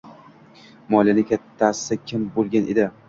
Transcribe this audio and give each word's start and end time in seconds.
moliyani 0.95 1.25
"kattasi" 1.33 1.99
kim 2.13 2.25
bo‘lgan 2.39 2.73
edi? 2.75 2.89